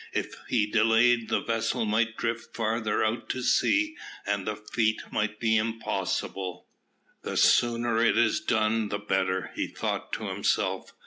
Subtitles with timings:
[0.13, 5.39] If he delayed, the vessel might drift farther out to sea, and the feat might
[5.39, 6.65] be impossible.
[7.21, 10.91] "The sooner it is done, the better," he thought to himself.